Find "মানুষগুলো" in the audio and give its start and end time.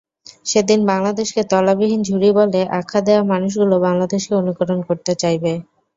3.31-3.75